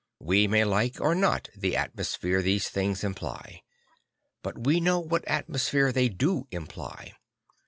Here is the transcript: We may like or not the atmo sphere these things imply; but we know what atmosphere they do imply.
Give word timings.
We 0.19 0.47
may 0.47 0.63
like 0.65 0.99
or 0.99 1.13
not 1.13 1.49
the 1.55 1.73
atmo 1.75 2.03
sphere 2.03 2.41
these 2.41 2.69
things 2.69 3.03
imply; 3.03 3.61
but 4.41 4.65
we 4.65 4.79
know 4.79 4.99
what 4.99 5.23
atmosphere 5.27 5.91
they 5.91 6.09
do 6.09 6.47
imply. 6.49 7.13